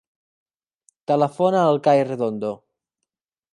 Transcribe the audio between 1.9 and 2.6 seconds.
Redondo.